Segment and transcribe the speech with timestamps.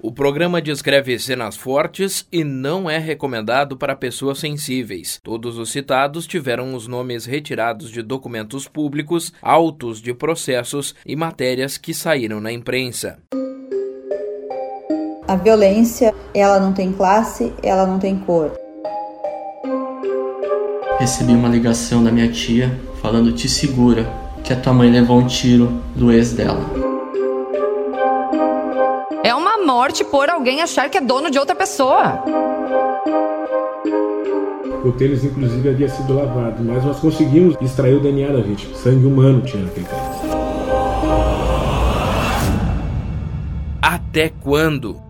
[0.00, 5.18] O programa descreve cenas fortes e não é recomendado para pessoas sensíveis.
[5.24, 11.76] Todos os citados tiveram os nomes retirados de documentos públicos, autos de processos e matérias
[11.76, 13.18] que saíram na imprensa.
[15.26, 18.52] A violência, ela não tem classe, ela não tem cor.
[21.00, 22.70] Recebi uma ligação da minha tia
[23.02, 24.08] falando: "Te segura,
[24.44, 26.87] que a tua mãe levou um tiro do ex dela."
[29.88, 32.22] Morte por alguém achar que é dono de outra pessoa.
[34.84, 38.76] O tênis, inclusive, havia sido lavado, mas nós conseguimos extrair o DNA da vítima.
[38.76, 40.04] Sangue humano tinha naquele tênis.
[43.80, 45.00] Até quando?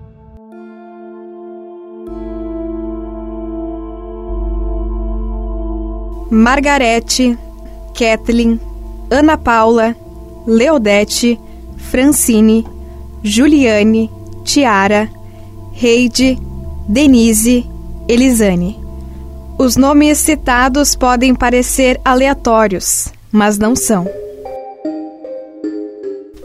[6.30, 7.37] Margarete,
[7.98, 8.60] Kathleen,
[9.10, 9.96] Ana Paula,
[10.46, 11.40] Leodete,
[11.79, 12.65] Francine,
[13.24, 14.17] Juliane,
[14.48, 15.11] Tiara,
[15.79, 16.38] Heide,
[16.88, 17.66] Denise,
[18.09, 18.80] Elisane.
[19.59, 24.09] Os nomes citados podem parecer aleatórios, mas não são.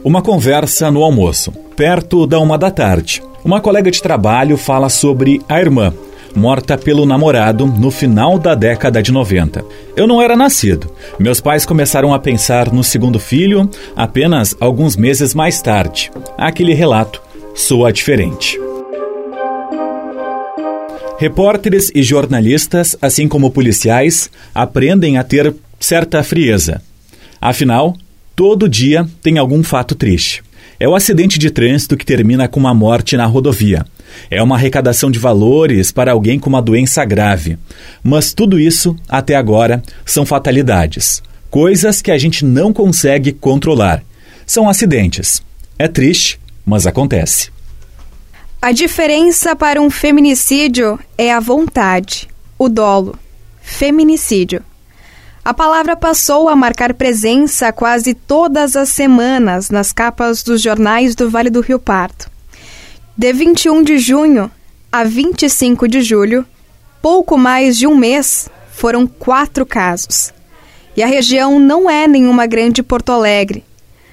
[0.04, 3.24] Uma conversa no almoço, perto da uma da tarde.
[3.42, 5.94] Uma colega de trabalho fala sobre a irmã,
[6.36, 9.64] morta pelo namorado no final da década de 90.
[9.96, 10.92] Eu não era nascido.
[11.18, 16.12] Meus pais começaram a pensar no segundo filho apenas alguns meses mais tarde.
[16.38, 17.24] Aquele relato
[17.54, 18.60] soa diferente.
[21.20, 26.82] Repórteres e jornalistas, assim como policiais, aprendem a ter certa frieza.
[27.40, 27.96] Afinal,
[28.36, 30.44] todo dia tem algum fato triste.
[30.80, 33.86] É o acidente de trânsito que termina com uma morte na rodovia.
[34.30, 37.58] É uma arrecadação de valores para alguém com uma doença grave.
[38.04, 41.22] Mas tudo isso, até agora, são fatalidades.
[41.50, 44.04] Coisas que a gente não consegue controlar.
[44.46, 45.42] São acidentes.
[45.78, 47.52] É triste, mas acontece.
[48.62, 53.18] A diferença para um feminicídio é a vontade, o dolo.
[53.62, 54.64] Feminicídio.
[55.44, 61.30] A palavra passou a marcar presença quase todas as semanas nas capas dos jornais do
[61.30, 62.26] Vale do Rio Pardo.
[63.18, 64.50] De 21 de junho
[64.90, 66.46] a 25 de julho,
[67.02, 70.34] pouco mais de um mês, foram quatro casos.
[70.96, 73.66] E a região não é nenhuma grande Porto Alegre,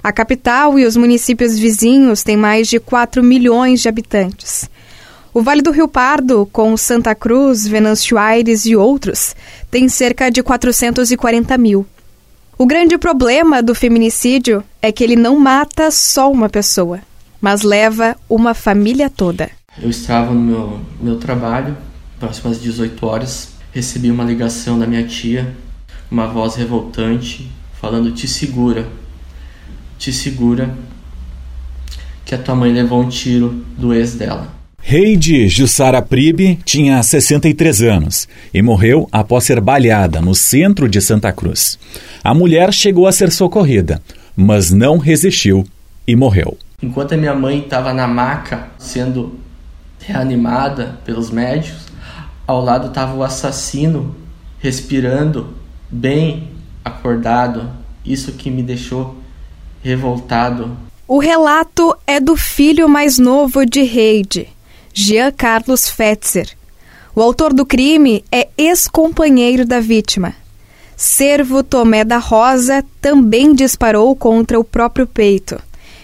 [0.03, 4.69] a capital e os municípios vizinhos têm mais de 4 milhões de habitantes.
[5.33, 9.37] O Vale do Rio Pardo, com Santa Cruz, Venâncio Aires e outros,
[9.71, 11.87] tem cerca de 440 mil.
[12.59, 17.01] O grande problema do feminicídio é que ele não mata só uma pessoa,
[17.41, 19.51] mas leva uma família toda.
[19.81, 21.77] Eu estava no meu, meu trabalho,
[22.19, 25.55] próximo às 18 horas, recebi uma ligação da minha tia,
[26.11, 27.51] uma voz revoltante,
[27.81, 28.87] falando: Te segura,
[30.01, 30.75] te segura
[32.25, 34.49] que a tua mãe levou um tiro do ex dela.
[34.83, 41.31] Heide Jussara Pribe tinha 63 anos e morreu após ser baleada no centro de Santa
[41.33, 41.79] Cruz.
[42.25, 44.01] A mulher chegou a ser socorrida,
[44.35, 45.67] mas não resistiu
[46.07, 46.57] e morreu.
[46.83, 49.39] Enquanto a minha mãe estava na maca sendo
[49.99, 51.85] reanimada pelos médicos,
[52.47, 54.17] ao lado estava o assassino
[54.61, 55.55] respirando
[55.91, 56.49] bem
[56.83, 57.69] acordado.
[58.03, 59.21] Isso que me deixou
[59.83, 60.77] revoltado.
[61.07, 64.49] O relato é do filho mais novo de Heide,
[64.95, 66.49] Jean Carlos Fetzer.
[67.15, 70.35] O autor do crime é ex-companheiro da vítima.
[70.97, 75.61] Servo Tomé da Rosa também disparou contra o próprio peito.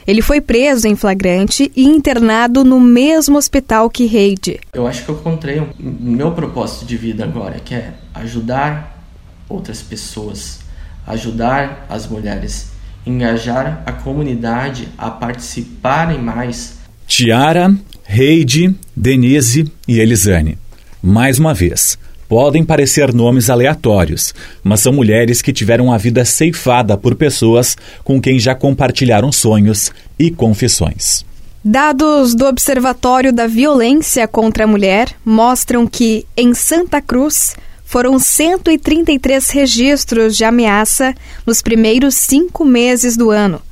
[0.07, 4.61] Ele foi preso em flagrante e internado no mesmo hospital que Heide.
[4.73, 9.05] Eu acho que eu encontrei o meu propósito de vida agora, que é ajudar
[9.49, 10.61] outras pessoas,
[11.07, 12.76] ajudar as mulheres
[13.07, 16.77] engajar a comunidade a participarem mais.
[17.07, 17.75] Tiara,
[18.09, 20.59] Heide, Denise e Elisane.
[21.01, 21.97] Mais uma vez,
[22.29, 28.21] podem parecer nomes aleatórios, mas são mulheres que tiveram a vida ceifada por pessoas com
[28.21, 31.25] quem já compartilharam sonhos e confissões.
[31.65, 39.49] Dados do Observatório da Violência contra a Mulher mostram que, em Santa Cruz, foram 133
[39.51, 41.15] registros de ameaça
[41.47, 43.63] nos primeiros cinco meses do ano,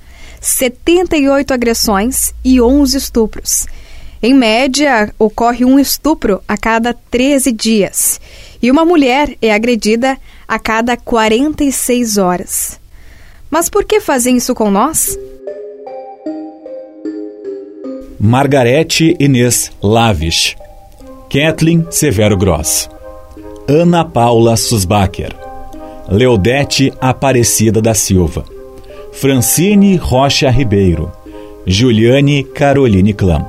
[0.40, 3.66] 78 agressões e 11 estupros.
[4.22, 8.20] Em média, ocorre um estupro a cada 13 dias
[8.62, 10.16] e uma mulher é agredida
[10.48, 12.80] a cada 46 horas.
[13.50, 15.18] Mas por que fazem isso com nós?
[18.18, 20.56] Margarete Inês Lavish,
[21.28, 22.88] Kathleen Severo Gross.
[23.66, 25.34] Ana Paula Susbacher,
[26.06, 28.44] Leodete Aparecida da Silva,
[29.10, 31.10] Francine Rocha Ribeiro,
[31.66, 33.48] Juliane Caroline Clam,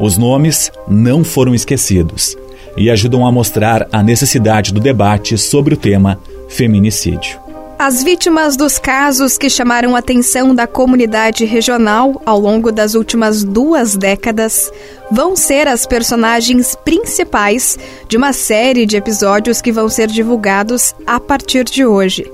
[0.00, 2.34] Os nomes não foram esquecidos
[2.78, 7.41] e ajudam a mostrar a necessidade do debate sobre o tema feminicídio.
[7.84, 13.42] As vítimas dos casos que chamaram a atenção da comunidade regional ao longo das últimas
[13.42, 14.70] duas décadas
[15.10, 17.76] vão ser as personagens principais
[18.06, 22.30] de uma série de episódios que vão ser divulgados a partir de hoje.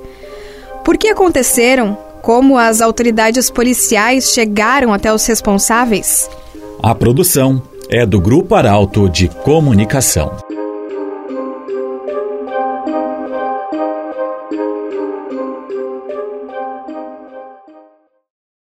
[0.85, 1.97] Por que aconteceram?
[2.21, 6.29] Como as autoridades policiais chegaram até os responsáveis?
[6.83, 10.48] A produção é do Grupo Arauto de Comunicação.